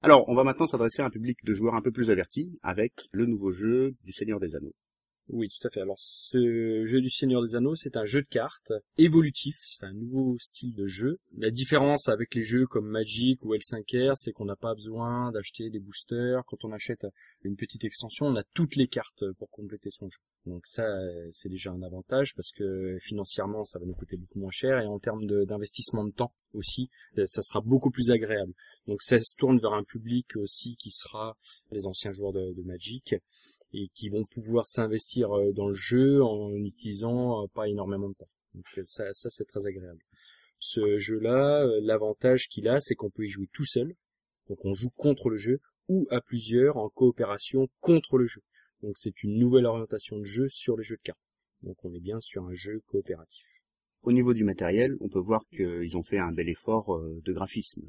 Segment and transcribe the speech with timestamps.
[0.00, 3.08] Alors, on va maintenant s'adresser à un public de joueurs un peu plus avertis avec
[3.10, 4.74] le nouveau jeu du Seigneur des Anneaux.
[5.30, 5.82] Oui, tout à fait.
[5.82, 9.56] Alors, ce jeu du Seigneur des Anneaux, c'est un jeu de cartes évolutif.
[9.66, 11.18] C'est un nouveau style de jeu.
[11.36, 15.68] La différence avec les jeux comme Magic ou L5R, c'est qu'on n'a pas besoin d'acheter
[15.68, 16.42] des boosters.
[16.46, 17.06] Quand on achète
[17.42, 20.18] une petite extension, on a toutes les cartes pour compléter son jeu.
[20.46, 20.86] Donc ça,
[21.32, 24.86] c'est déjà un avantage parce que financièrement, ça va nous coûter beaucoup moins cher et
[24.86, 26.88] en termes d'investissement de, temps aussi,
[27.26, 28.54] ça sera beaucoup plus agréable.
[28.86, 31.36] Donc ça se tourne vers un public aussi qui sera
[31.70, 33.14] les anciens joueurs de, de Magic
[33.72, 38.14] et qui vont pouvoir s'investir euh, dans le jeu en utilisant euh, pas énormément de
[38.14, 38.28] temps.
[38.54, 40.00] Donc euh, ça, ça c'est très agréable.
[40.58, 43.94] Ce jeu-là, l'avantage qu'il a, c'est qu'on peut y jouer tout seul.
[44.48, 48.40] Donc on joue contre le jeu ou à plusieurs en coopération contre le jeu.
[48.82, 51.20] Donc c'est une nouvelle orientation de jeu sur les jeux de cartes.
[51.62, 53.44] Donc on est bien sur un jeu coopératif.
[54.02, 57.82] Au niveau du matériel, on peut voir qu'ils ont fait un bel effort de graphisme.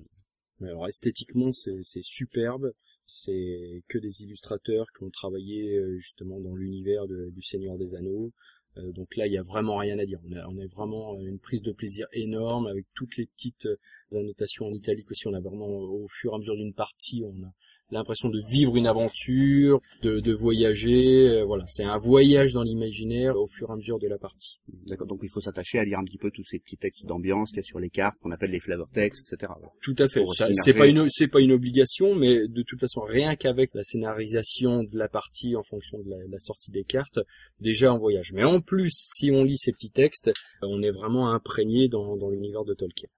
[0.62, 2.72] Alors esthétiquement c'est superbe,
[3.10, 8.32] c'est que des illustrateurs qui ont travaillé euh, justement dans l'univers du Seigneur des Anneaux.
[8.78, 10.20] Euh, donc là, il y a vraiment rien à dire.
[10.30, 13.78] On a, on a vraiment une prise de plaisir énorme avec toutes les petites euh,
[14.20, 15.28] annotations en italique aussi.
[15.28, 17.52] On a vraiment, au fur et à mesure d'une partie, on a
[17.92, 21.30] l'impression de vivre une aventure, de, de voyager.
[21.30, 24.60] Euh, voilà, c'est un voyage dans l'imaginaire au fur et à mesure de la partie.
[24.88, 27.50] D'accord, donc il faut s'attacher à lire un petit peu tous ces petits textes d'ambiance
[27.50, 29.54] qu'il y a sur les cartes, qu'on appelle les flavor texts, etc.
[29.82, 30.24] Tout à fait.
[30.64, 34.84] C'est pas une c'est pas une obligation, mais de toute façon, rien qu'avec la scénarisation
[34.84, 37.20] de la partie en fonction de la, sortie des cartes,
[37.60, 38.32] déjà on voyage.
[38.34, 42.30] Mais en plus, si on lit ces petits textes, on est vraiment imprégné dans, dans
[42.30, 43.10] l'univers de Tolkien.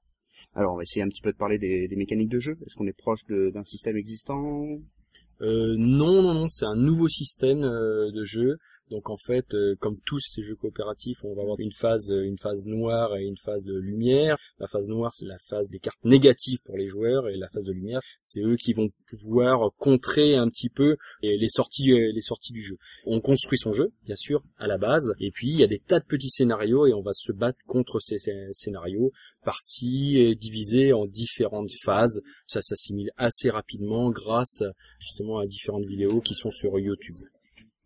[0.54, 2.58] Alors, on va essayer un petit peu de parler des, mécaniques de jeu.
[2.66, 4.66] Est-ce qu'on est proche d'un système existant?
[5.42, 8.58] Euh, Non, non, non, c'est un nouveau système euh, de jeu.
[8.90, 12.24] Donc en fait, euh, comme tous ces jeux coopératifs, on va avoir une phase, euh,
[12.24, 14.38] une phase noire et une phase de lumière.
[14.60, 17.64] La phase noire, c'est la phase des cartes négatives pour les joueurs, et la phase
[17.64, 22.22] de lumière, c'est eux qui vont pouvoir contrer un petit peu les sorties, euh, les
[22.22, 22.76] sorties du jeu.
[23.06, 25.80] On construit son jeu, bien sûr, à la base, et puis il y a des
[25.80, 28.18] tas de petits scénarios et on va se battre contre ces,
[28.52, 29.14] scénarios,
[29.46, 32.22] parties divisées en différentes phases.
[32.46, 34.64] Ça s'assimile assez rapidement grâce
[35.00, 37.24] justement à différentes vidéos qui sont sur YouTube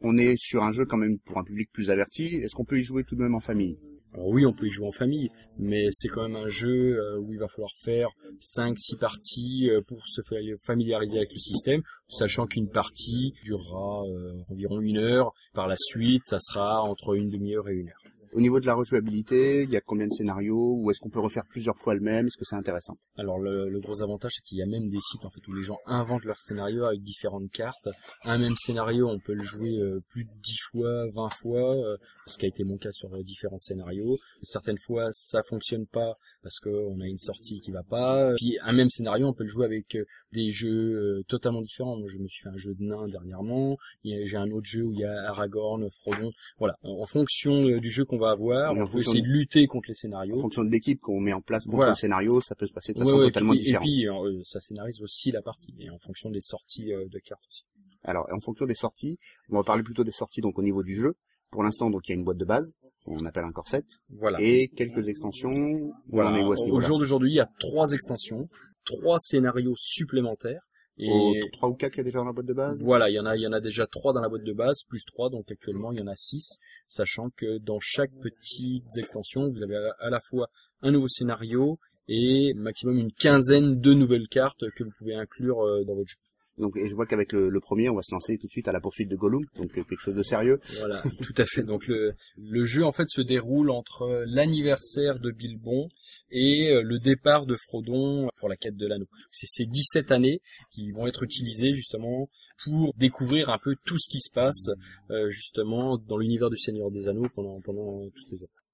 [0.02, 2.36] on est sur un jeu quand même pour un public plus averti.
[2.36, 3.78] Est-ce qu'on peut y jouer tout de même en famille?
[4.16, 5.30] Alors oui, on peut y jouer en famille,
[5.60, 8.08] mais c'est quand même un jeu euh, où il va falloir faire
[8.40, 10.22] 5-6 parties euh, pour se
[10.66, 15.34] familiariser avec le système, sachant qu'une partie durera euh, environ une heure.
[15.54, 18.15] Par la suite, ça sera entre une demi-heure et une heure.
[18.36, 21.22] Au niveau de la rejouabilité, il y a combien de scénarios Ou est-ce qu'on peut
[21.22, 22.28] refaire plusieurs fois le même?
[22.28, 22.98] Est-ce que c'est intéressant?
[23.16, 25.62] Alors le, gros avantage, c'est qu'il y a même des sites en fait où les
[25.62, 27.88] gens inventent leur scénario avec différentes cartes.
[28.26, 31.96] Un même scénario, on peut le jouer euh, plus de 10 fois, 20 fois, euh,
[32.26, 34.18] ce qui a été mon cas sur euh, différents scénarios.
[34.42, 38.34] Certaines fois, ça fonctionne pas parce qu'on a une sortie qui va pas.
[38.36, 39.98] Puis un même scénario, on peut le jouer avec
[40.34, 41.96] des jeux totalement différents.
[41.96, 43.78] Moi, je me suis fait un jeu de nains dernièrement.
[44.04, 46.32] J'ai un autre jeu où il y a Aragorn, Frodon.
[46.60, 48.76] Voilà, en fonction du jeu qu'on va avoir.
[48.76, 50.38] on peut essayer de lutter contre les scénarios.
[50.38, 52.94] En fonction de l'équipe qu'on met en place pour le scénario, ça peut se passer
[52.94, 53.86] de façon totalement différente.
[53.86, 57.20] Et puis, euh, ça scénarise aussi la partie, et en fonction des sorties euh, de
[57.20, 57.64] cartes aussi.
[58.04, 59.18] Alors, en fonction des sorties,
[59.50, 61.16] on va parler plutôt des sorties donc au niveau du jeu.
[61.52, 62.72] Pour l'instant, donc il y a une boîte de base,
[63.06, 64.40] on appelle un corset, voilà.
[64.42, 65.94] et quelques extensions.
[66.08, 66.46] Voilà.
[66.46, 68.46] Au jour d'aujourd'hui, il y a trois extensions,
[68.84, 70.62] trois scénarios supplémentaires.
[70.98, 72.82] Et trois ou quatre qu'il y a déjà dans la boîte de base?
[72.84, 74.54] Voilà, il y en a, il y en a déjà trois dans la boîte de
[74.54, 76.58] base, plus trois, donc actuellement il y en a six,
[76.88, 80.48] sachant que dans chaque petite extension, vous avez à la fois
[80.82, 85.84] un nouveau scénario et maximum une quinzaine de nouvelles cartes que vous pouvez inclure euh,
[85.84, 86.18] dans votre jeu.
[86.58, 88.72] Donc, et je vois qu'avec le, premier, on va se lancer tout de suite à
[88.72, 90.60] la poursuite de Gollum, donc euh, quelque chose de sérieux.
[90.80, 91.64] Voilà, tout à fait.
[91.64, 95.90] Donc le, le jeu en fait se déroule entre l'anniversaire de Bilbon
[96.32, 99.08] et euh, le départ de Frodon pour la quête de l'anneau.
[99.32, 100.40] C'est ces 17 années
[100.72, 102.30] qui vont être utilisées justement
[102.64, 104.70] pour découvrir un peu tout ce qui se passe
[105.10, 108.65] euh, justement dans l'univers du Seigneur des Anneaux pendant pendant toutes ces années.